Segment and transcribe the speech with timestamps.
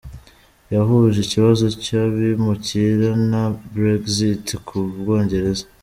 [0.73, 5.65] Yahuje ikibazo cy’abimukira na Brexit ku u Bwongereza.